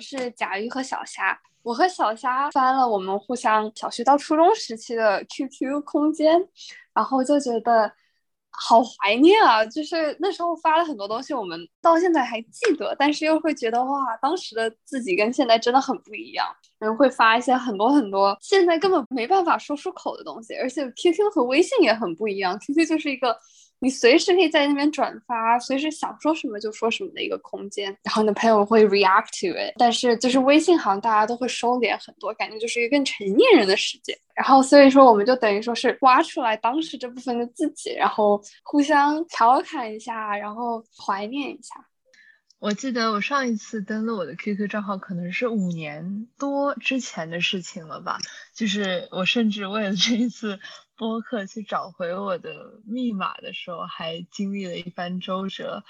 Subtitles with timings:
[0.00, 1.38] 是甲鱼和小虾。
[1.62, 6.48] 我和小虾翻了我们互相小学到初中时期的 QQ 空间，
[6.94, 7.92] 然后就觉得
[8.50, 9.62] 好怀念啊！
[9.66, 16.46] 就是那时候发了很多东西，我们到现在还记得，但是又会觉得哇，当时的自己跟现在真的很不一样。
[16.78, 22.58] 人会发一些很多很多现在根本没办法说出口的东西，而且 QQ 和微信也很不一样。
[22.58, 23.38] QQ 就是一个。
[23.82, 29.74] 你随时可以在那边转发，随时想说什么就说什么的一个空间，然后你的朋友会 react to it。
[29.78, 34.14] 但是就是微信好像大家都会收敛很多，感觉就是一个更成年人的世界。
[34.34, 41.74] 然后所以说我们就等于说是挖出来当时这部分的自己，然后互相调侃一下，然后怀念一下。
[42.58, 48.18] 我记得我上一次登录我的 QQ 账号可能是五年多之前的事情了吧，
[48.54, 50.60] 就是我甚至为了这一次。
[51.00, 55.82] 播客去找回我的密码的时候，还经历了一番周折。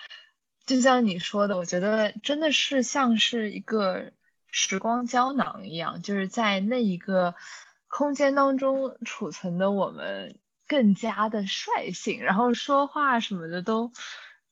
[0.67, 4.13] 就像你说的，我觉得真的是像是一个
[4.53, 7.35] 时光胶囊一样，就是在那一个
[7.89, 10.39] 空间当中储存的我们
[10.69, 13.91] 更加的率性，然后说话什么的都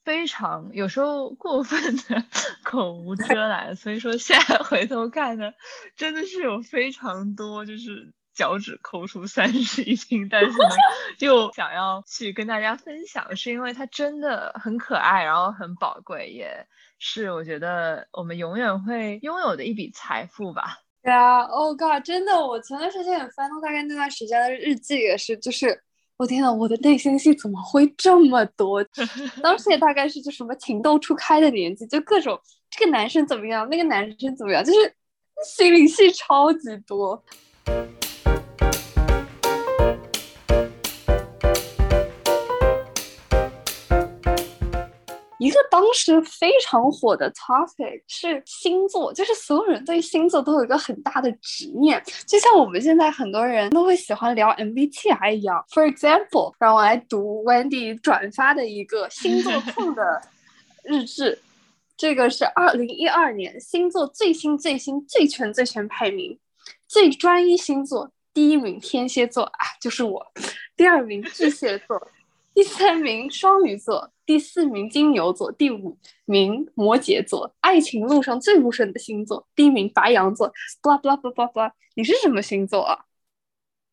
[0.03, 2.25] 非常有时候过分的
[2.65, 3.77] 口无遮拦。
[3.77, 5.53] 所以说现在回头看呢，
[5.95, 8.13] 真的是有非常多就是。
[8.39, 10.75] 脚趾抠出三室一厅，但是呢，
[11.19, 16.65] 又想要去跟大家分享，是因为它真的很可爱，然后很宝贵，也
[17.01, 20.79] 是我觉得我们永远会拥有的一笔财富吧。
[21.03, 25.83] 对啊，Oh God，真的，我前段时间也翻到大概那段时间的日记，也是，就是
[26.17, 28.85] 我天呐，我的内心戏怎么会这么多？
[29.43, 34.95] 当时也大概是就什么情窦初开的年纪，就各种这个男生怎么样，那个男生怎么样，就是
[35.45, 37.21] 心里戏超级多。
[45.39, 55.65] 一个当时非常火的 topic 是星座，就是所有人对星座都有一个很大的执念，就像我们现在很多人都会喜欢聊 MBTI 一样。
[55.71, 60.21] For example，让我来读 Wendy 转发的一个星座控的
[60.83, 61.41] 日志，
[61.97, 66.39] 这个是二零一二年星座最新最新最全最全排名，
[66.87, 70.27] 最专一星座第一名天蝎座啊，就是我，
[70.77, 72.09] 第二名巨蟹座。
[72.55, 77.55] 第三名双鱼座，第四名金牛座，第五名摩羯座。
[77.61, 80.53] 爱情路上最不顺的星座，第一名白羊座。
[80.83, 81.73] blah blah blah blah blah。
[81.95, 82.99] 你是什么星座啊？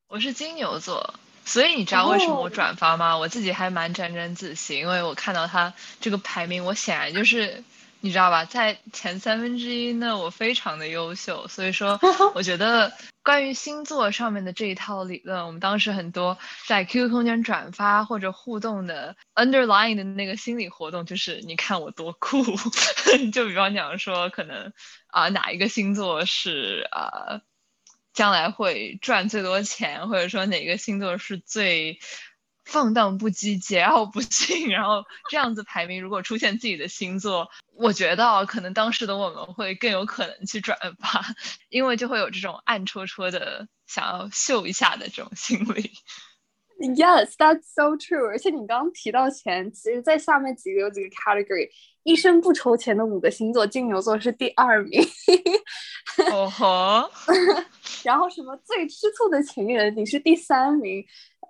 [0.09, 1.13] 我是金牛座，
[1.45, 3.17] 所以你知道为什么我转发吗？
[3.17, 7.63] 我自己还蛮沾沾自喜，因为我看到他这个排名，我显然就是。
[8.01, 11.99] 你知道吧，在前三分之一呢，我非常的优秀，所以说
[12.35, 12.93] 我觉得
[13.25, 16.37] 关于星座上面的这一套理论，我们当时很多
[16.67, 22.43] 在 QQ 空间转发或者互动的 underline 的那个心理活动，就是你看我多酷，
[23.33, 24.71] 就比方讲说可能
[25.07, 27.41] 啊哪一个星座是啊
[28.13, 31.99] 将来会赚最多钱，或者说哪个星座是最。
[32.67, 41.23] 放荡不羁、桀骜不驯，然后这样子排名，如果出现自己的星座，我觉得可能当时的我们会更有可能去转发，
[41.69, 45.91] 因为就会有这种暗戳戳的想要秀一下的这种心理。
[46.77, 48.27] Yes, that's so true。
[48.27, 51.69] 而且你刚刚提到钱，其实在下面几个有几个 category，
[52.03, 55.01] 一生不愁钱的五个星座，金牛座是第二名。
[56.31, 57.09] 哦吼。
[58.03, 61.01] 然后什么最吃醋的情人，你是第三名。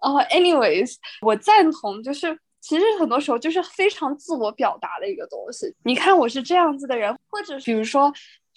[0.02, 2.38] 哦，anyways，我赞同，就是
[2.68, 5.72] 其实很多时候就是非常自我表达的一个东西。
[5.84, 8.12] 你看我是这样子的人，或者比如说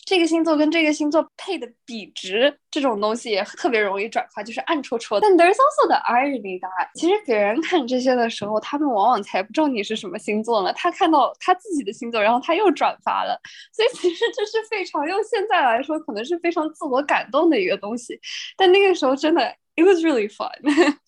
[0.06, 5.20] 这个星座跟这个星座配的比值这种东西也特别容易转发，就是暗戳戳。
[5.20, 10.72] 但 there's also the irony that 其实别人看这些的时候，他们往往才不知道你是什么星座呢。
[10.72, 13.38] 他看到他自己的星座，然后他又转发了，
[13.74, 18.18] 所以其实这是非常用现在来说，可能是非常自我感动的一个东西。
[18.56, 19.54] 但那个时候真的。
[19.78, 20.50] It was really fun.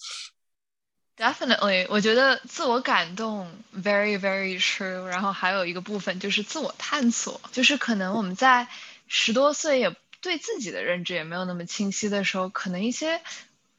[1.21, 5.05] Definitely，我觉得自我感动，very very true。
[5.05, 8.69] 然后还有一个部分就是自我探索，就是可能我们在
[9.07, 13.21] 十多岁也对自己的认知也没有那么清晰的时候，可能一些。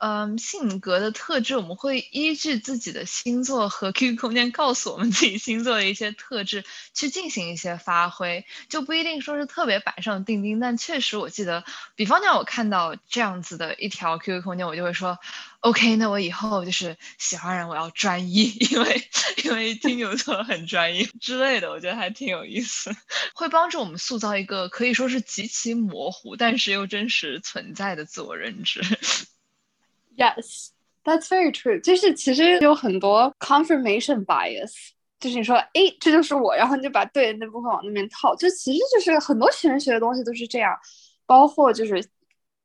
[0.03, 6.65] 嗯，性格的特质，我们会依据自己的星座和 QQ 空间告诉我们自己星座的一些特质
[6.95, 10.59] 去进行一些发挥，就不一定说是特别板上钉钉。
[10.59, 11.63] 但确实，我记得，
[11.95, 15.19] 比方讲，我看到这样子的一条 QQ 空间，我就会说
[15.59, 19.07] ，OK，那我以后就是喜欢人，我要专一， 因为
[19.43, 22.91] 因为金牛座很专一之类的，我觉得还挺有意思，
[23.35, 28.81] 会帮助我们塑造一个可以说是极其模糊，但是又真实存在的自我认知。
[30.21, 30.69] Yes,
[31.03, 31.81] that's very true.
[31.81, 34.71] 就是其实有很多 confirmation bias，
[35.19, 40.77] 就是你说，哎，这就是我，然后你就把对的那部分往那边套，就其实就是很多玄学的东西都是这样，
[41.25, 42.05] 包括就是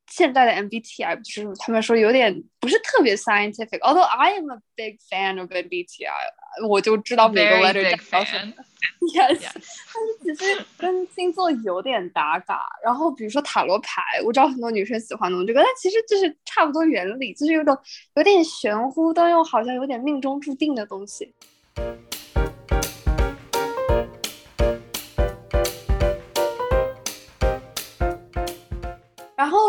[0.09, 3.79] 现在的 MBTI，就是他们说有点不是特别 scientific。
[3.81, 8.53] Although I am a big fan of MBTI，我就知道每个 letter 代表什么。
[9.15, 9.41] Yes，
[9.93, 12.61] 但是其实跟星座有点打嘎。
[12.85, 17.77] 然后比如说塔罗牌，我知道很多女生喜欢弄这个，但其实就是差不多原理，就是有种
[18.15, 21.33] 有点玄乎，但又好像有点命中注定的东西。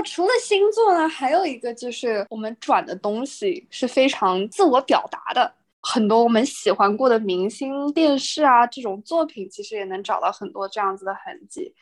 [0.04, 5.54] 除了星座呢，还有一个就是我们转的东西是非常自我表达的。
[5.82, 11.74] 很多我们喜欢过的明星、电视啊这种作品，其实也能找到很多这样子的痕迹。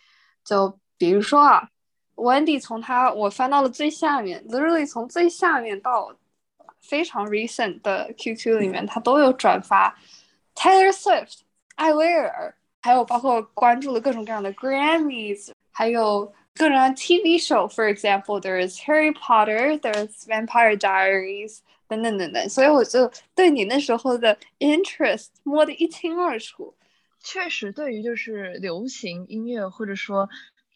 [0.44, 1.68] 就比如说啊
[2.16, 6.16] ，Wendy 从他我翻到了最下面，literally 从最下面到
[6.82, 9.98] 非常 recent 的 QQ 里面，他都有转发
[10.54, 11.40] Taylor Swift、
[11.76, 16.32] 艾薇儿，还有包括关注了各种各样的 Grammys，还有。
[16.58, 21.60] 各种 TV show，for example，there is Harry Potter，there is Vampire Diaries，
[21.90, 26.74] 等等等等，所以我就对你那时候的 interest 摸得一清二楚。
[27.20, 30.30] 确实，对于就是流行音乐或者说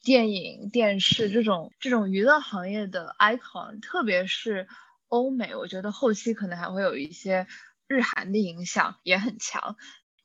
[0.04, 4.68] 电影、电视这种这种娱乐行业的 icon，特别是
[5.08, 7.48] 欧美，我觉得后期可能还会有一些
[7.88, 9.78] 日韩的影响也很强。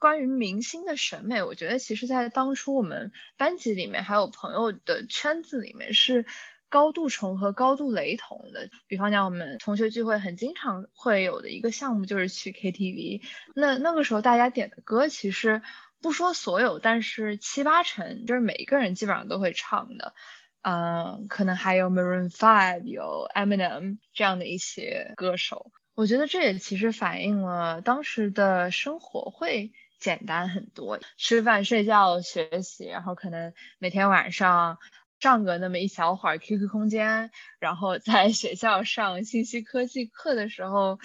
[0.04, 6.26] 关于明星的审美，我觉得其实，在当初我们班级里面，还有朋友的圈子里面，是
[6.68, 8.68] 高度重合、高度雷同的。
[8.86, 13.22] 比方讲，我们同学聚会很经常会有的一个项目，就是去 KTV。
[13.54, 15.62] 那那个时候大家点的歌，其实
[16.02, 20.12] 不说所有，但是七八成就是每一个人基本上都会唱的。
[20.60, 25.72] 嗯，可能还有 Maroon Five、有 Eminem 这样的一些歌手。
[25.94, 29.72] 我觉得这也其实反映了当时的生活会。
[30.04, 34.76] 简单很多，吃饭、睡觉、学习，然后可能每天晚上
[35.18, 40.98] 上个那么一小会儿 QQ 空间，然后在学校上信息科技课的时候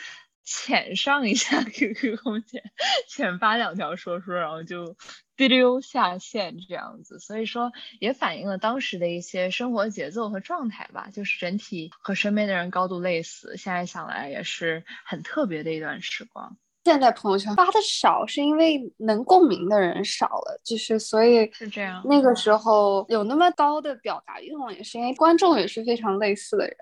[0.44, 2.62] 浅上一下 QQ 空间，
[3.08, 4.98] 浅发两条说说，然后就
[5.38, 7.20] 滴溜下线这样子。
[7.20, 13.56] 所以说也反映了当时的一些生活节奏和状态吧，就是整体和身边的人高度类似。
[13.56, 16.58] 现在想来也是很特别的一段时光。
[16.90, 22.02] 现在朋友圈发的少，是因为能共鸣的人少了，就是所以是这样。
[22.04, 26.76] 那个时候有那么高的表达欲望，也是因为观众也是非常类似的人。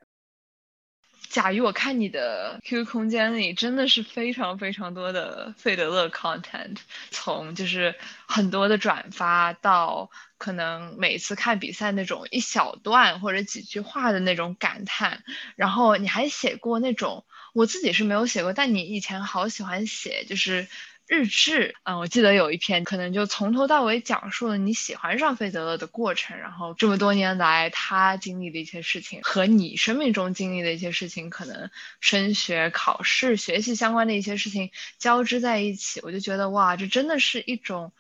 [1.27, 6.77] 假如我看你的 QQ 空间里真的是非常非常多的费德勒 content，
[7.11, 7.93] 从就是
[8.29, 15.21] 很多的转发到可能每次看比赛那种一小段或者几句话的那种感叹，
[15.57, 17.25] 然后你还写过那种。
[17.53, 20.67] 我自己是没有写过，但你以前好喜欢写，就是
[21.07, 21.75] 日志。
[21.83, 37.93] 嗯，我记得有一篇，可能就从头到尾讲述了你喜欢上费德勒的过程，然后这么多年来他经历的一些事情和你生命中经历的一些事情，可能升学、考试、学习相关的一些事情交织在一起，我就觉得哇，这真的是一种，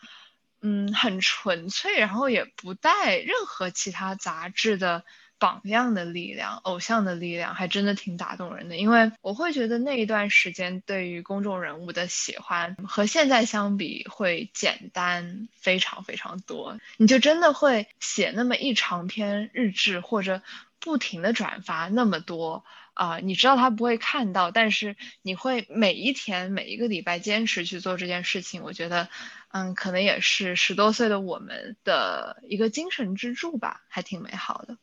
[0.61, 5.03] 嗯，很纯粹，然后也不带任何其他杂质的。
[5.39, 8.77] 榜样的力量，偶像的力量，还真的挺打动人的。
[8.77, 16.79] 因为我会觉得那一段时间对于公众人物的喜欢和现在相比会简单非常非常多。
[16.97, 20.41] 你就真的会写那么一长篇日志，或者
[20.79, 22.63] 不停的转发那么多
[22.93, 28.63] 啊，你知道他不会看到，但是你会每一天每一个礼拜坚持去做这件事情。
[28.63, 29.07] 我觉得，
[29.51, 34.77] 嗯，可能也是十多岁的我们的一个精神支柱吧，还挺美好的。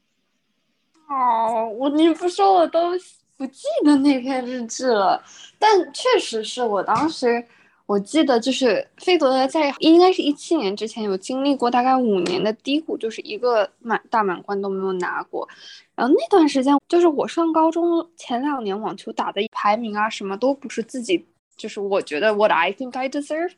[1.08, 2.92] 哦，我你不说我都
[3.36, 5.22] 不记得那篇日志了，
[5.58, 7.44] 但确实是我当时
[7.86, 15.46] 我记得就是费德勒在应该是一七年之前有经历过大概五年的低谷，就是一个满大满贯都没有拿过，
[15.94, 23.52] 然后那段时间就是我上高中前两年网球打的排名啊什么都不是自己，就是我觉得 what I think I deserve，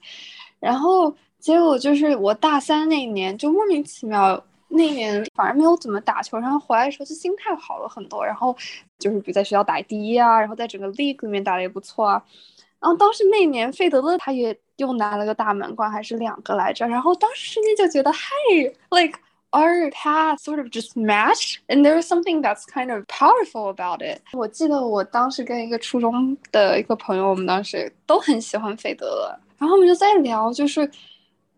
[0.59, 4.45] 然后结果就是我大三那年就莫名其妙。
[4.69, 8.55] 那年反而没有怎么打球，然后回来的时候就心态好了很多，然后
[8.99, 12.23] 就是比在学校打第一啊，然后在整个 league 里面打的也不错啊。
[12.81, 16.87] 然后当时那年费德勒他也又拿了个大满贯，还是两个来着。
[16.87, 19.19] 然后当时瞬间就觉得，Hey，like
[19.53, 24.21] our paths sort of just match, and there's something that's kind of powerful about it。
[24.33, 30.91] 我记得我当时跟一个初中的一个朋友，我们当时都很喜欢费德勒，然后我们就在聊，就是。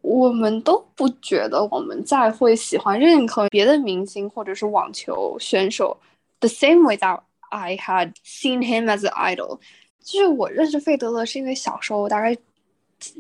[0.01, 5.97] 我们都不觉得我们再会喜欢任何别的明星或者是网球选手
[6.41, 9.59] ，the same way that I had seen him as an idol。
[10.01, 12.37] 就是我认识费德勒是因为小时候大概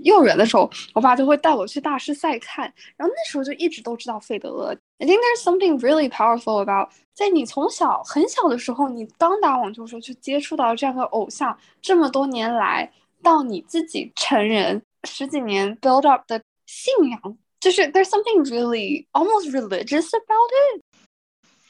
[0.02, 4.74] 幼儿园的时候，我爸就会带我去大师赛看，然后那时候就一直都知道费德勒。
[4.98, 12.90] I think there's something really powerful about 在你从小很小的时候，你刚打网球的时候就接触到这样的偶像，这么多年来
[13.22, 20.84] 到你自己成人十几年 build up 的信仰，就是 there's something really almost religious about it。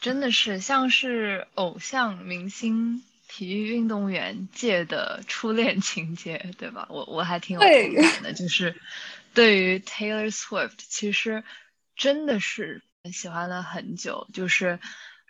[0.02, 3.02] 真的是像是偶像明星。
[3.30, 6.86] 体育运动员界的初恋情节，对吧？
[6.88, 8.74] 我我还挺有同感的，就是
[9.34, 11.44] 对于 Taylor Swift，其实
[11.94, 14.26] 真的是喜欢了很久。
[14.32, 14.80] 就是，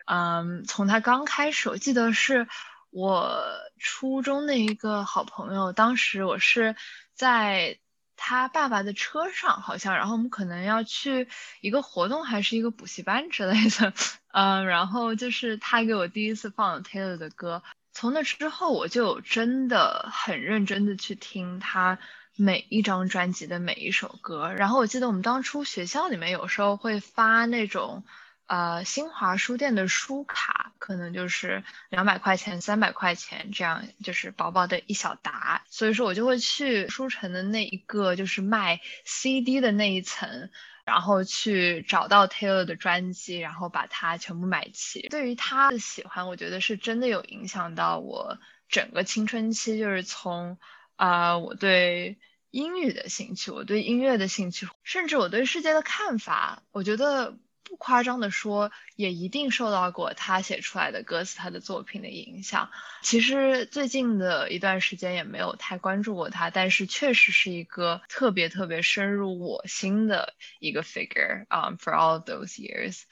[0.07, 2.47] 嗯，从他刚开始，我记得是
[2.91, 3.43] 我
[3.81, 6.77] 初中的一个好朋友，当时我是
[7.15, 7.79] 在
[8.21, 11.29] 他爸爸的车上，好像，然后我们可能要去
[11.61, 13.95] 一个活动，还是一个补习班之类的，
[14.33, 17.63] 嗯， 然后就是他给我第一次放 Taylor 的歌。
[17.93, 21.99] 从那之后，我就真的很认真的去听他
[22.37, 24.53] 每一张专辑的每一首歌。
[24.53, 28.05] 然后我记得我们当初学校里面有时候会发那种，
[28.49, 35.62] 呃，新华书店的书卡，可能就是两百块钱、三百块钱这样，就是薄薄的一小沓。
[35.71, 40.50] 所以说我就会去书城的那一个，就是卖 CD 的那一层。
[40.85, 45.02] 然后去找到 Taylor 的专辑，然后把它全部买齐。
[45.11, 48.38] 对于他的喜欢，我觉得是真的有影响到我
[48.71, 50.57] 整个青春期，就是从
[50.97, 52.19] 啊我对
[52.50, 57.37] 英语的兴趣，我对音乐的兴趣，甚至我对世界的看法，我觉得。
[57.69, 62.69] 不夸张的说，也一定受到过他写出来的歌词、他的作品的影响。
[63.03, 71.45] 其实最近的一段时间也没有太关注过他，但是确实是一个特别特别深入我心的一个 figure。
[71.51, 73.03] Um, for all those years，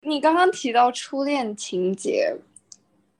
[0.00, 2.36] 你刚刚提到初恋情节，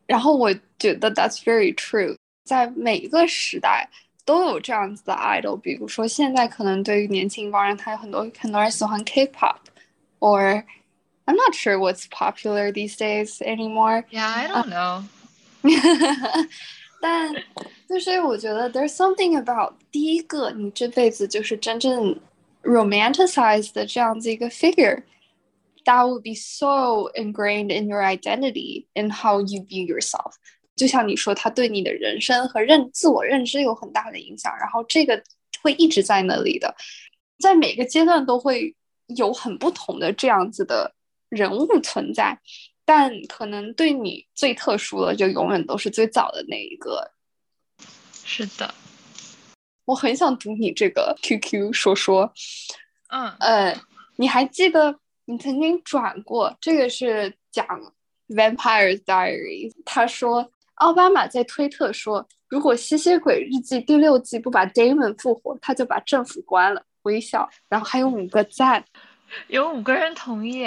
[0.07, 2.17] 然后我觉得 that's very true。
[2.45, 3.89] 在每一个时代
[4.25, 9.57] 都有这样子的 idol，比如说现在可能对于年轻一帮人，他有很多很多人喜欢 K-pop。
[10.20, 10.66] or
[11.26, 14.06] I'm not sure what's popular these days anymore.
[14.10, 15.04] Yeah, I don't know.
[17.02, 17.34] 但
[17.90, 22.20] 就是我觉得 there's something about 第一个你这辈子就是真正
[22.64, 25.04] romanticized 的这样子一个 figure
[25.86, 30.34] that would be so ingrained in your identity in how you view yourself。
[30.76, 35.22] 就像你说，它对你的人生和认自我认知有很大的影响，然后这个
[35.62, 36.76] 会一直在那里的，
[37.40, 38.76] 在每个阶段都会
[39.07, 40.95] 有很不同的这样子的
[41.29, 42.39] 人物存在，
[42.85, 47.13] 但可能对你最特殊的，就永远都是最早的那一个。
[48.25, 48.75] 是的，
[49.85, 52.33] 我很想读你这个 QQ 说说。
[53.09, 53.81] 嗯呃，
[54.17, 57.65] 你还记得你曾经转过这个是讲
[58.29, 59.71] 《Vampire Diaries》？
[59.85, 66.85] 他说奥巴马在推特说，如果《吸血鬼日记》第六季不把 Damon 复活，他就把政府关了。
[67.07, 68.85] 微笑，然后还有五个赞，
[69.49, 70.65] 有五个人同意，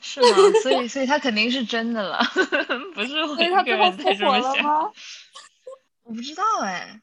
[0.00, 0.26] 是吗？
[0.62, 2.18] 所以，所以他肯定是真的了，
[2.94, 4.92] 不是我一个人在这么想。
[6.04, 7.00] 我不知道哎，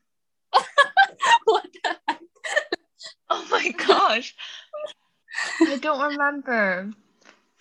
[1.46, 2.00] 我的
[3.28, 6.94] ，Oh my gosh，I don't remember。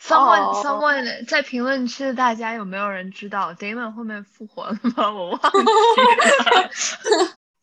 [0.01, 5.11] Someone, someone 在评论区的大家有没有人知道 Damon 后面复活了吗？
[5.13, 6.71] 我忘记了。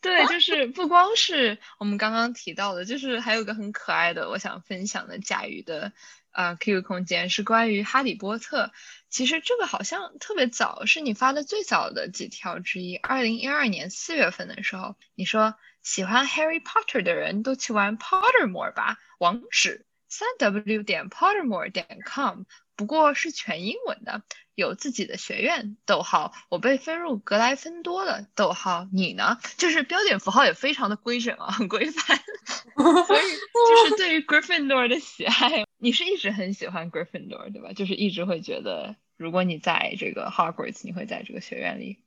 [0.02, 5.94] 对，就是不光是我们刚刚提到的，就是还有个很可爱的，我想分享的甲鱼的
[6.32, 8.72] 呃 QQ 空间是关于哈利波特。
[9.10, 12.96] 其实这个好像特别早，是你发的最早的几条之一。
[12.96, 15.54] 二零一二年四月份的时候，你说
[15.84, 22.44] 喜欢 Harry Potter 的人都去玩 Pottermore 吧，网址三 w 点 Pottermore 点 com。
[22.76, 24.24] 不过是全英文的，
[24.62, 25.76] 有自己的学院。
[25.86, 28.26] 逗号，我被分入格莱芬多了。
[28.36, 29.38] 逗号，你呢？
[29.58, 32.18] 就是标点符号也非常的规整啊，很规范。
[32.78, 37.74] 所以就是 对于 Gryffindor 的喜爱，你是一直很喜欢 Gryffindor 对吧？
[37.74, 41.98] 就是一直会觉得，如果你在这个 Hogwarts，你会在这个学院里。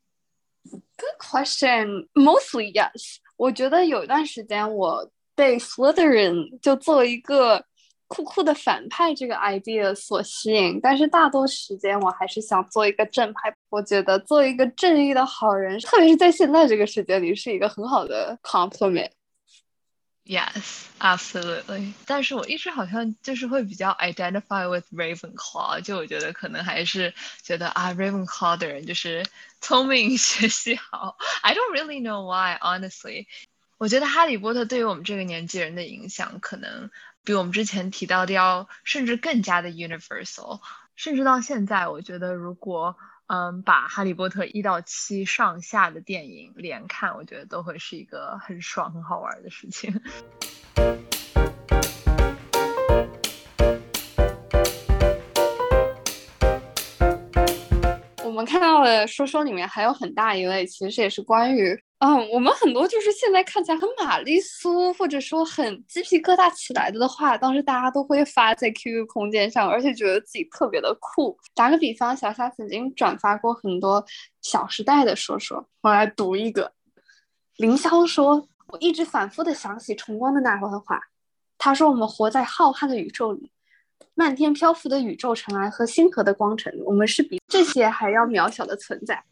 [0.71, 2.09] Good question.
[2.15, 3.17] Mostly yes.
[3.37, 7.67] 我觉得有一段时间我被 Slytherin 就作为一个。
[8.15, 13.53] 酷酷的反派这个 idea 所吸引，但是大多时间我还是想做一个正派。
[13.71, 19.11] 我觉得做一个正义的好人，特别是在现在这个世界里，是一个很好的 compliment。
[20.25, 21.93] Yes, absolutely。
[22.07, 29.27] 但是我一直好像就是会比较 identify with Ravenclaw，就我觉得可能还是觉得啊，Ravenclaw 的人就是
[29.61, 31.17] 聪明、学习好。
[31.43, 33.27] I don't really know why, honestly。
[33.77, 36.91] 我觉得哈利波特对于我们这个年纪人的影响，可能。
[37.25, 40.61] 比我们之前提到的要甚至更加的 universal，
[40.95, 42.95] 甚至到现在，我觉得如果
[43.29, 49.99] 嗯，把《哈利波特》一到七上下的电影连看，我觉得都会是一个很爽、很好玩的事情。
[58.23, 61.83] 我们看到的说说里面还有很大一类，其实也是关于。
[61.99, 71.39] 嗯，我们很多就是现在看起来很玛丽苏，或者说很鸡皮疙瘩起来的的话，当时大家都会发在 QQ 空间上，而且觉得自己特别的酷。
[71.55, 74.03] 打个比方，小夏曾经转发过很多
[74.43, 76.73] 《小时代》的说说，我来读一个。
[77.57, 81.01] 凌霄说：“我一直反复的想起崇光的那番话，
[81.57, 83.51] 他说我们活在浩瀚的宇宙里，
[84.15, 89.25] 漫天漂浮的宇宙尘埃和星河的光尘，我们是比这些还要渺小的存在。”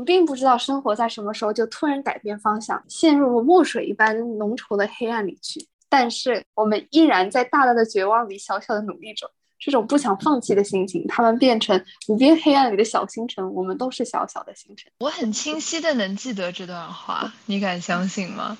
[0.00, 5.68] 你并不知道生活在什么时候就突然改变方向，陷入了墨水一般浓稠的黑暗里去。
[5.90, 14.90] 但是我们依然在大大的绝望里小小的努力着，这种不想放弃的心情，他们变成无边黑暗里的小星辰，我们都是小小的星辰。
[15.00, 18.56] 我很清晰的能记得这段话，你敢相信吗？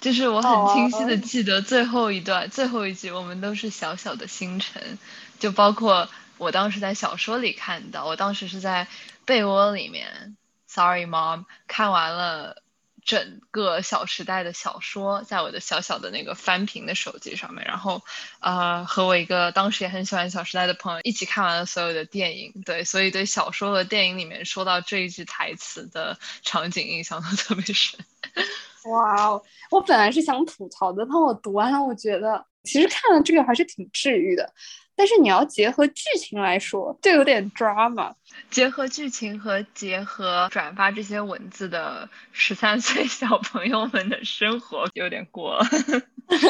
[0.00, 4.98] 就是我很清晰的记得最后一段最后一句，我们都是小小的星辰，
[5.38, 8.88] 就包括我当时在小说里看到，我当时是在
[9.26, 10.36] 被窝里面。
[10.68, 12.62] Sorry, Mom，看完了
[13.04, 18.02] 整个《小时代》的小说，在我的小小的那个翻屏的手机上面，然后，
[18.40, 22.52] 呃，和我一个当时也很喜欢《小时代》的朋友一起看完了所有的电影。
[22.66, 27.98] 对，所以对小说和电影里面说到这一句台词的场景印象都特别深。
[28.84, 34.52] 哇哦，我本来是想吐槽的，但我读完了，我觉得其实看了这个还是挺治愈的。
[34.94, 38.12] 但是你要结合剧情来说，就有点 drama。
[38.50, 45.64] 结合剧情和结合转发这些文字的十三岁 小朋友们的生活，有点过了。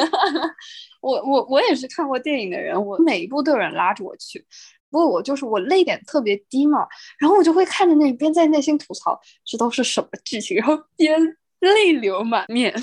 [1.01, 4.43] 我我我也是看过电影的人，我每一部都有人拉着我去。
[4.89, 6.87] 不过我就是我泪点特别低嘛，
[7.19, 11.21] 然后我就会看着那边在内心吐槽这都是什么剧情， 然后边
[11.59, 12.73] 泪流满面。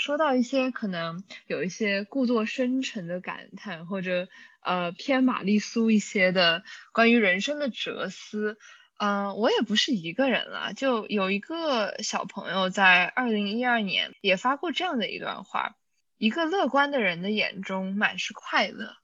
[0.00, 4.28] 说到一些可能有一些故作深沉的感叹，或者
[4.62, 8.56] 呃偏玛丽苏一些的关于人生的哲思，
[8.96, 15.76] 嗯，我也不是一个人了，就有一个小朋友在二零一二年也发过这样的一段话：
[16.16, 18.96] 一个乐观的人的眼中满是快乐，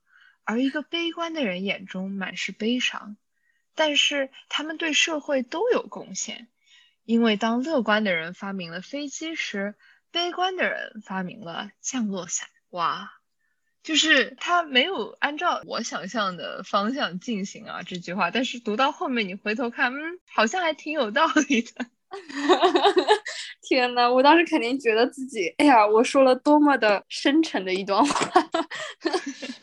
[0.45, 3.19] 而一个悲观的人眼中满是悲伤，
[3.75, 6.49] 但是他们对社会都有贡献，
[7.05, 9.75] 因为当乐观的人发明了飞机时。
[10.13, 13.11] 悲观的人发明了降落伞，哇，
[13.83, 21.87] 就是他没有按照我想象的方向进行啊这句话，但是读到后面你回头看，嗯，好像还挺有道理的。
[23.69, 28.31] 天呐，我当时肯定觉得自己，哎呀，我说了多么的深沉的一段话。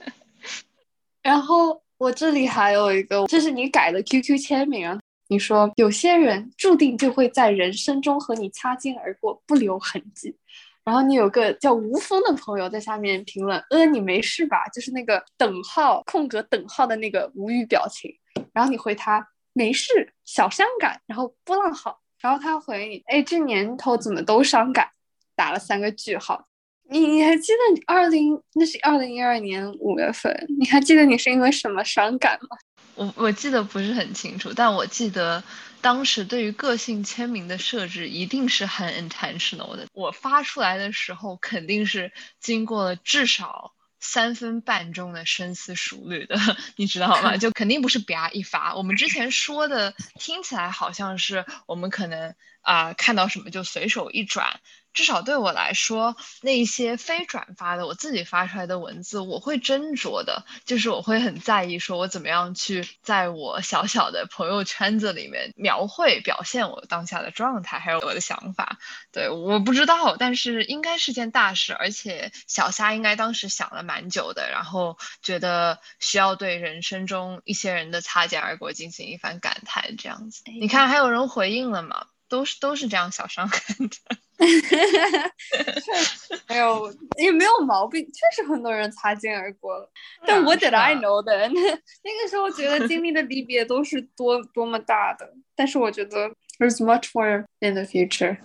[1.24, 5.00] 然后我这里还有一个，这是你改的 QQ 签名。
[5.28, 10.36] 你说有些人注定就会在人生中和你擦肩而过，不留痕迹。
[10.84, 18.14] 然后你有个叫吴峰的朋友在下面评论：“呃，你没事吧？”就是那个等号空格等号的那个无语表情。
[18.52, 22.02] 然后你回他：“没事，小伤感。”然后波浪号。
[22.20, 24.90] 然后他回你：“哎，这年头怎么都伤感？”
[25.36, 26.46] 打了三个句号。
[26.90, 30.46] 你你还记得二零那是二零一二年五月份？
[30.60, 32.58] 你还记得你是因为什么伤感吗？
[32.96, 35.44] 我我记得不是很清楚，但我记得
[35.82, 39.88] 当时对于个性签名的设置一定是很 intentional 的。
[39.94, 46.38] 我发出来的时候肯定是经过了至少三分半钟的深思熟虑的，
[46.76, 47.38] 你知道吗？
[47.38, 48.76] 就肯定不是啪一发。
[48.76, 54.60] 我们之前说的听起来好像是我们可能啊看到什么就随手一转。
[54.94, 68.78] 至少对我来说，那些非转发的我自己发出来的文字，我会斟酌的，就是我会很在意，说我怎么样去在我小小的朋友圈子里面描绘表现我当下的状态，还有我的想法。
[69.12, 80.44] 对，我不知道，但是应该是件大事，而且小虾应该当时想了蛮久的，然后觉得需要对人生中一些人的擦肩而过进行一番感叹，这样子。
[80.46, 82.06] 你看，还有人回应了吗？
[82.34, 83.96] 都是都是这样小伤感的。
[84.40, 89.88] 确实没有，也没有毛病，确实很多人擦肩而过了。
[90.26, 95.32] 但我 did I know 的那那个时候，觉得经历的离别都是多多么大的。
[95.56, 98.40] 但是我觉得 there's much more in the future。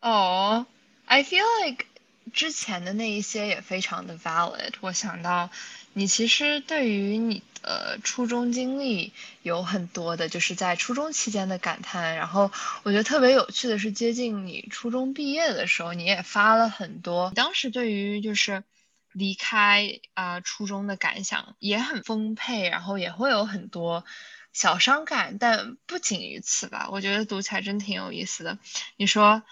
[0.00, 0.66] 哦
[1.04, 1.86] ，I feel like
[2.32, 4.72] 之前的那一些也非常的 valid。
[4.80, 5.50] 我想到
[5.92, 7.42] 你其实对于你。
[7.62, 12.16] 的，初中经历有很多的，就是在初中期间的感叹。
[12.16, 12.50] 然后
[12.82, 17.30] 我觉得特别有趣的是，接近你初中毕业的时候，你也发了很多。
[17.36, 18.64] 当时对于就是
[19.12, 24.04] 离开啊初中的感想也很丰沛，然后也会有很多
[24.52, 26.88] 小伤感，但不仅于此吧。
[26.90, 28.58] 我觉得读起来真挺有意思的。
[28.96, 29.44] 你说，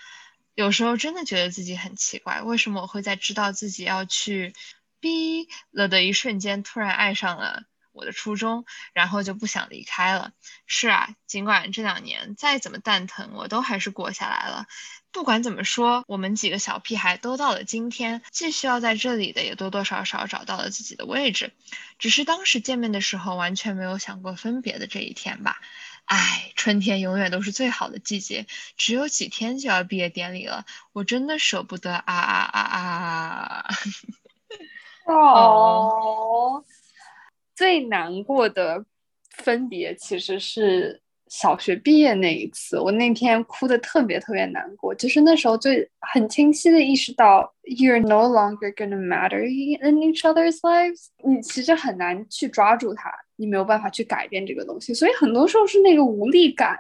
[0.55, 4.53] 有时候真的觉得自己很奇怪，为什么我会在知道自己要去
[5.01, 10.33] 逼了的一瞬间，突然爱上了我的初中，然后就不想离开了？
[10.67, 14.67] 是啊，尽管这两年再怎么蛋疼，我都还是过下来了。
[15.13, 21.53] 不管怎么说，我们几个小屁孩都到了今天，既需要在这里的也多多少少找到了自己的位置，
[21.99, 25.61] 只是当时见面的时候完全没有想过分别的这一天吧。
[26.11, 28.45] 唉，春天永远都是最好的季节，
[28.77, 33.65] 只有几天就要毕业典礼了，我真的舍不得啊啊啊啊！
[35.07, 36.65] 哦，
[37.55, 38.85] 最难过的
[39.31, 41.01] 分别其实是。
[41.33, 45.71] 小学毕业那一次，我那天哭的特别特别难过，就是那时候就
[46.01, 51.07] 很清晰的意识到，you're no longer gonna matter in each other's lives。
[51.23, 53.09] 你其实很难去抓住它，
[53.41, 56.79] 你没有办法去改变这个东西，所以很多时候是那个无力感。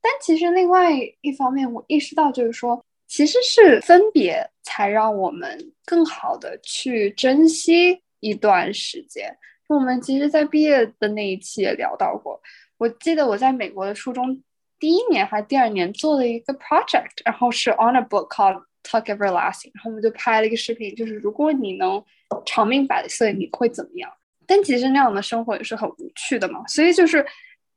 [0.00, 9.32] 但其实另外一方面，我意识到就是说，其实是分别才让我们更好的去珍惜一段时间。
[9.68, 12.42] 我们其实，在毕业的那一期也聊到过。
[12.78, 14.42] 我记得我在美国的初中
[14.80, 22.04] 第一年还是第二年做了一个 project，然后是 on a book called talk Everlasting，然后我们就拍了一个视频，就是如果你能
[22.44, 24.10] 长命百岁，你会怎么样？
[24.54, 27.24] 但其实那样的生活也是很无趣的嘛，所以就是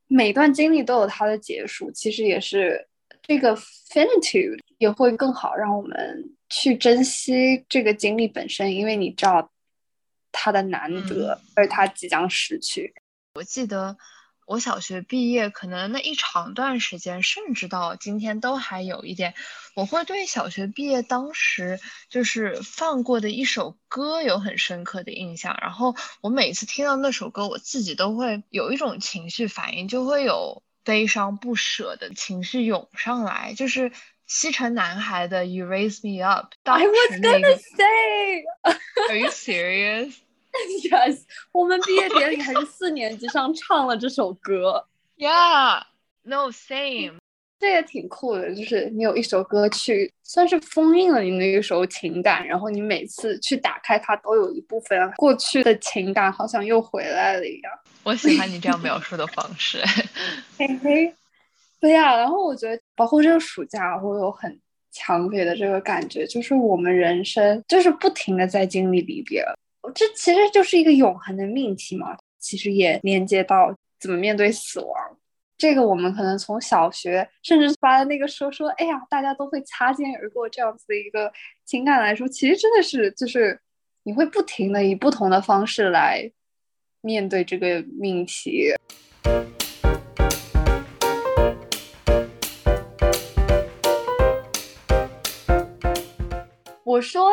[0.07, 2.85] 每段经历都有它的结束，其实也是
[3.21, 9.49] 这个 finitude 也会更好，让我们去珍惜这个经历本身，因为你知道
[10.33, 12.93] 它的难得，而它即将失去。
[13.35, 13.95] 我记得。
[14.45, 19.33] 我小学毕业，可能那一长段时间，甚至到今天都还有一点，
[19.73, 21.79] 我会对小学毕业当时
[22.09, 25.57] 就是放过的一首歌有很深刻的印象。
[25.61, 33.55] 然后我每次听到那首歌，我自己都会有一种情绪反应，就会有悲伤不舍的情绪涌上来。
[33.57, 33.91] 就是
[34.27, 36.53] 西城男孩的《You Raise Me Up》。
[36.71, 38.43] I was gonna say.
[39.09, 40.15] Are you serious?
[40.89, 44.85] Yes，我们毕业典礼还是四年级上唱了这首歌。
[45.17, 47.15] Yeah，no same，
[47.59, 57.71] 这也挺酷的，就是你有一首歌去算是封印了你那个时候情感，然后你每次去打开它，都有一部分过去的情感好像又回来了一样。
[58.03, 59.81] 我喜欢你这样描述的方式。
[60.59, 61.13] 嘿嘿，
[61.79, 64.59] 对呀，然后我觉得，包括这个暑假，我有很
[64.91, 69.43] 强烈的这个感觉，就是我们人生就是不停的在经历离别。
[69.93, 75.17] 这其实就是一个永恒的命题嘛，其实也连接到怎么面对死亡。
[75.57, 81.31] 这个我们可能从小学，甚至发的那个说说，哎呀，大家都会擦肩而过这样子的一个
[81.63, 83.57] 情感来说，其实真的是就是
[84.03, 86.29] 你会不停的以不同的方式来
[87.01, 88.73] 面对这个命题。
[96.83, 97.31] 我说。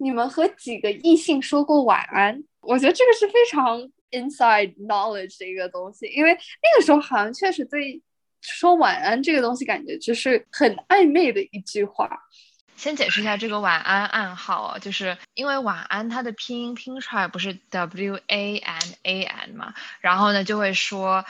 [0.00, 2.42] 你们和几个异性说过晚安？
[2.62, 3.78] 我觉得这个是非常
[4.10, 8.00] inside knowledge 的一个东西，因为那个时候好像确实对
[8.40, 12.08] 说晚安这个东西感觉就是很暧昧的一句话。
[12.76, 21.22] 先解释一下这个晚安暗号啊，就是因为晚安它的拼音拼出来不是 w a n a n 嘛，然后呢就会说。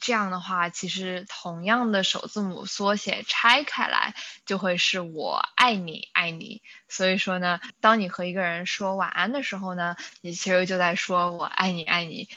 [0.00, 4.14] 这样的话，其实同样的首字母缩写拆开来
[4.46, 6.62] 就会是我爱你，爱你。
[6.88, 12.28] 所以说呢，当你和一个人说晚安的时候呢，你其实就在说我爱你，爱你。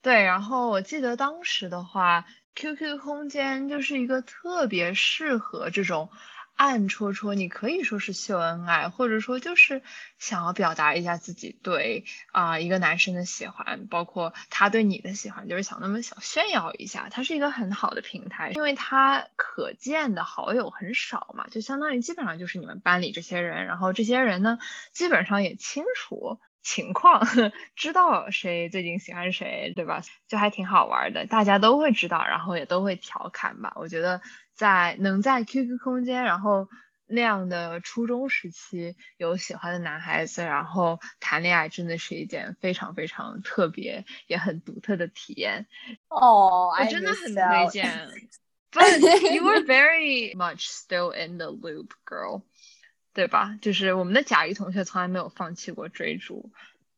[0.00, 6.10] 对，然后我记得当时的话，QQ 空间就是一个特别适合这种。
[6.58, 9.80] 暗戳戳，你可以说是秀恩爱，或者说就是
[10.18, 17.08] 想要表达一下自己对啊一个男生的喜欢，包括他对你的喜欢，就是想那么想炫耀一下。
[17.10, 24.58] 它是一个很好的平台，因为它可见的好友很少嘛，就相当于基本上就是你们班里这些人，然后这些人呢
[24.90, 27.22] 基本上也清楚情况，
[27.76, 30.02] 知道谁最近喜欢谁，对吧？
[30.26, 33.74] 就还挺好玩的，大家都会知道，然后也都会调侃吧。
[33.76, 34.20] 我觉得。
[34.58, 36.68] 在能在 QQ 空间，然后
[37.06, 45.68] 那样的初中时期有喜欢的男孩子，然后谈恋爱，真的是一件非常非常特别也很独特的体验。
[46.08, 48.10] 哦，我真的很推荐。
[48.72, 52.42] But you were very much still in the loop, girl，
[53.14, 53.56] 对吧？
[53.62, 56.50] 就是我们的甲鱼同学从来没有放弃过追逐，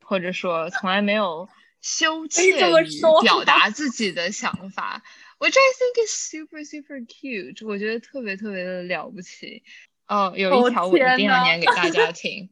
[0.02, 1.48] 或者说从来没有
[1.82, 5.02] 羞怯于表达自己的想法。
[5.40, 9.64] Which I think is super super cute，我觉得特别特别的了不起。
[10.06, 12.50] 哦，有一条我一定要念给大家听。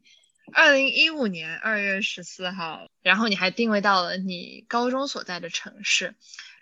[0.51, 6.15] 二零一五年二月十四号，然后你还定位到了你高中所在的城市，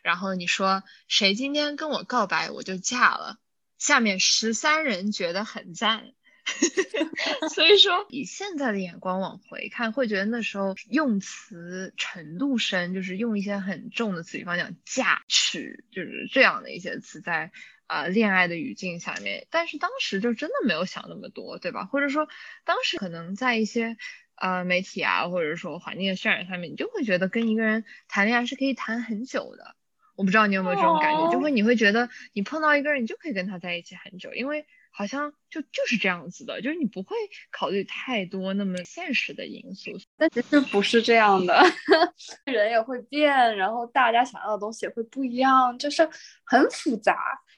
[0.04, 3.38] 然后你说谁今天跟我告白，我就嫁了。
[3.78, 6.12] 下面十三人觉得很赞。
[7.54, 17.52] 所以说，以现在的眼光往回看，会觉得那时候用词程度深，就是用一些很重的词，比方讲嫁娶，就是这样的一些词，在
[17.86, 19.48] 啊恋爱的语境下面。
[19.50, 21.86] 但是当时就真的没有想那么多，对吧？
[21.86, 22.28] 或者说，
[22.66, 23.98] 当时可能在一些
[24.36, 29.77] 呃媒体啊，或者说环境的渲染上面，你就会觉得跟一个人谈恋爱是可以谈很久的。
[30.18, 34.66] 我不知道你有没有这种感觉，就会你会觉得你碰到一个人，你就可以跟他在一起很久，因为。
[34.90, 37.16] 好像就就是这样子的，就是你不会
[37.52, 41.56] 考虑太多那么现实的因素，但其实不是这样的，
[42.46, 46.02] 人也会变，然后大家想要的东西也会不一样，就是
[46.44, 47.16] 很复杂。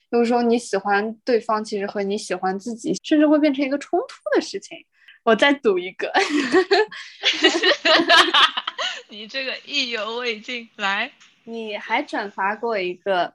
[0.10, 4.78] 有时候你喜欢对方，其实和你喜欢自己，甚至会变成一个冲突的事情。
[5.24, 6.12] 我再赌一个，
[9.08, 11.10] 你这个意犹未尽，来，
[11.50, 13.34] 你还转发过一个。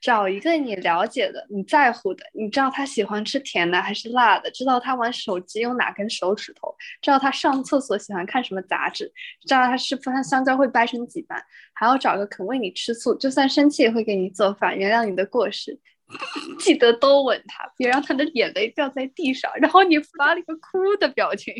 [0.00, 9.10] 找一个你了解的、你在乎的，你知道他喜欢吃甜的还是辣的，知道他玩手机用哪根手指头，知道他上厕所喜欢看什么杂志，
[9.46, 11.42] 知道他吃饭香蕉会掰成几瓣，
[11.72, 15.80] 还要找个肯为你吃醋，就算生气也会给你做饭，原谅你的过失，
[16.60, 19.50] 记得多吻他，别让他的眼泪掉在地上。
[19.54, 21.54] 然后你发了一个哭的表情，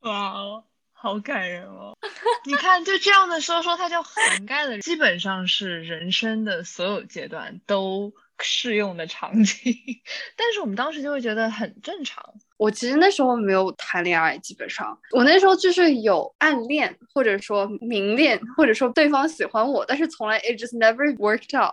[0.00, 0.64] 哇。
[1.00, 1.96] 好感人哦！
[2.44, 9.72] 你看，就这样的说说，它就涵盖了基本上是人生的所有阶段都适用的场景。
[10.36, 12.20] 但是我们当时就会觉得很正常。
[12.56, 21.72] 我其实那时候没有谈恋爱，基本上我那时候就是有暗恋，或者说明恋，或者说对方喜欢我，但是从来 it just never worked out。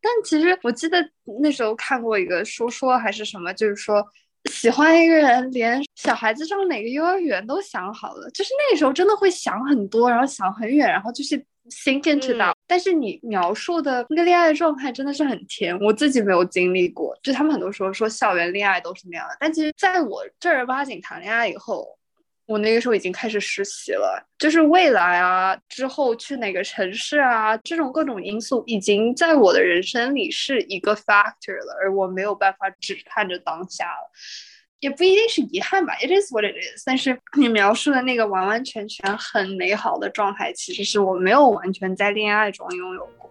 [0.00, 0.98] 但其实我记得
[1.40, 4.04] 那时候看过一个说说还是什么，就是说。
[4.54, 11.36] 喜欢一个人，连小孩子上哪个幼儿园都想好了，就是那个时候真的会想很多，然后想很远，然后就是
[11.68, 12.54] think into that。
[12.66, 17.14] 但是你描述的那个恋爱状态真的是很甜，我自己没有经历过。
[17.22, 21.86] 就他们很多时候说校园恋爱都是那样的，但其实在我正儿八经谈恋爱以后。
[22.46, 34.10] 我那个时候已经开始实习了，就是未来啊，之后去哪个城市啊，这种各种因素已经在我的人生里是一个 factor 了，而我没有办法只看着当下了，
[34.80, 36.82] 也不一定是遗憾吧，it is what it is。
[36.84, 43.30] 但是 你描述的那个完完全全很美好的状态，其实是我没有完全在恋爱中拥有过。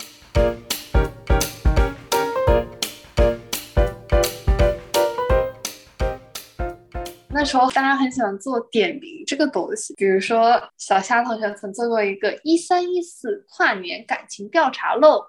[7.33, 15.25] 那时候大家很喜欢做点名这个东西，比如说小夏同学曾做过一个一三一四跨年感情调查漏，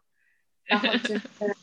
[0.65, 1.57] 然后就是，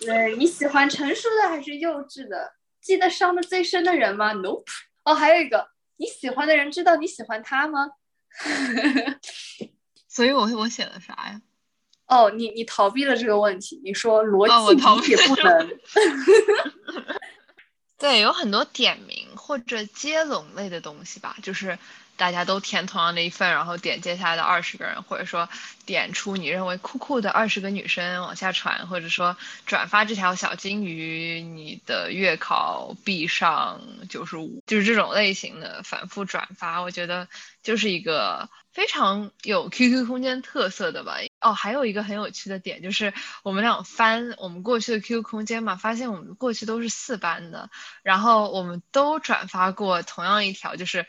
[0.04, 2.52] 对你喜欢成熟的还是幼稚的？
[2.82, 4.64] 记得伤的最深的人吗？Nope。
[5.04, 7.92] 哦，还有一个你喜欢的人知道你喜欢他吗？
[10.06, 11.40] 所以我我写的啥呀？
[12.08, 15.70] 哦，你你逃避了这个问题，你说逻辑也不能。
[17.98, 21.78] 对，有很多点名或者接龙类的东西吧，就是
[22.16, 25.48] 大家都填同样的一份，然后点接下来的二十个人，或者说
[25.84, 37.28] 点出你认为酷酷的二十个女生往下传，或者说转发这条小金鱼，你的月考必上九十五，就是这种类型的反复转发，我觉得
[37.62, 38.48] 就是一个。
[38.72, 41.16] 非常有 QQ 空间特色的吧？
[41.42, 47.70] 哦，还有一个很有趣的点就是，我们俩翻我们过去的 QQ 空间嘛，发现我们过去都是四班的，
[48.02, 51.06] 然后我们都转发过同样一条，就是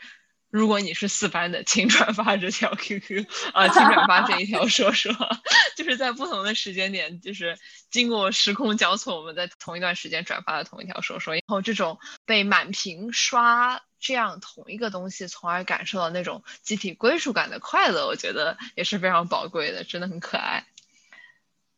[0.50, 5.12] 如果你是四班的，请转发这条 QQ 啊，请转发这一条说说，
[5.76, 7.58] 就是在不同的时间点，就是
[7.90, 13.82] 经过时空交错，我们在同一段时间转发了同一条说说，然后这种被满屏刷。
[14.04, 20.66] 这样同一个东西，从而感受到那种集体归属感的快乐，我觉得也是非常宝贵的，真的很可爱。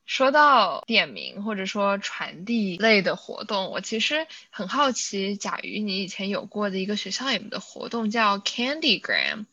[0.07, 9.47] 说到点名或者说传递类的活动，我其实很好奇，甲鱼你以前有过的一个学校里面的活动叫 Candygram，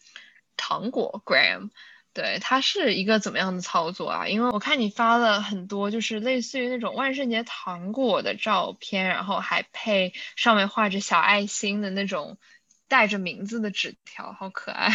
[0.58, 1.70] 糖果 gram，
[2.12, 4.28] 对，它是一个怎么样的操作啊？
[4.28, 12.40] 因为我看你发了很多，就是类似于那种万圣节糖果的照片，然后还配上面画着小爱心的那种。
[12.88, 14.90] 带着名字的纸条，好可爱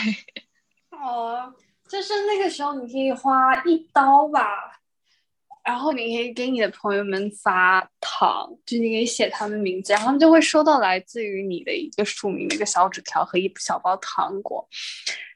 [0.90, 1.54] 哦！
[1.88, 4.80] 就是那个时候，你可以花一刀吧，
[5.68, 14.66] 然后你可以给你的朋友们发糖，就你可以写他们名字，然后他们就会收到来自于你的一个署名的一个小纸条和一小包糖果。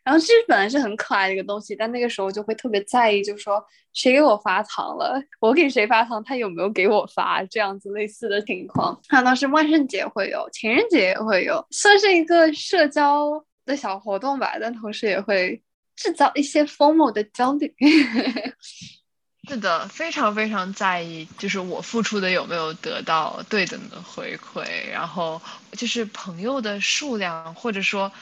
[0.02, 8.98] 然后其实本来是很可爱的一个东西，但那个时候就会特别在意，就说谁给我发糖了，我给谁发糖，他有没有给我发这样子类似的情况。
[9.08, 13.28] 看到是万圣节会有，情人节也会有，算是一个社交
[13.66, 15.62] 的小活动吧，但同时也会
[15.94, 17.70] 制造一些 formal 的焦虑。
[19.48, 28.12] 是的，非常非常在意，就是我付出的有没有得到对等的回馈，然后就是朋友的数量，或者说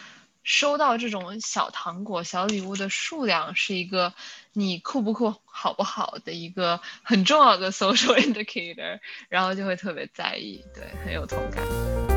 [0.42, 4.14] 收到这种小糖果、小礼物的数量，是一个
[4.54, 12.09] 你酷不酷、好不好的一个很重要的 social indicator，然后就会特别在意，对，很有同感。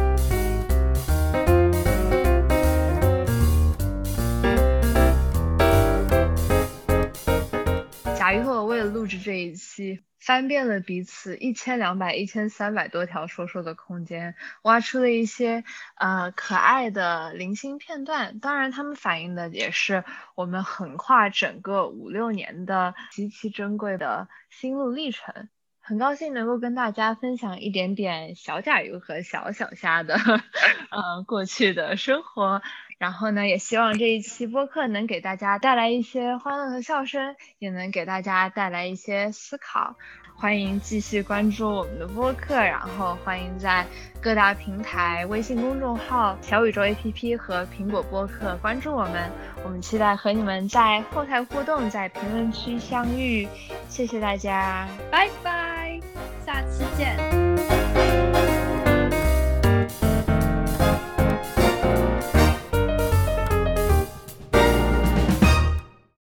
[8.24, 18.40] 贾玉和我为了录制这一期，翻遍了彼此一千两百、一千三百多条说说的空间，挖出了一些呃可爱的零星片段。
[18.40, 20.06] 当然，他们反映的也是
[20.36, 25.50] 我们横跨整个五六年的极其珍贵的心路历程。
[25.82, 30.16] 很高兴能够跟大家分享一点点小甲鱼和小小虾的
[30.92, 32.62] 呃过去的生活。
[33.04, 39.98] 然后呢，也希望这一期播客能给大家带来一些欢乐和笑声，也能给大家带来一些思考。
[40.34, 43.86] 欢迎继续关注我们的播客，然后欢迎在
[44.22, 49.30] 各大平台、微信公众号、小宇宙 APP 和苹果播客关注我们。
[49.66, 53.46] 我们期待和你们在后台互动，在评论区相遇。
[53.89, 56.00] 谢谢大家，拜拜，
[56.46, 57.53] 下期见。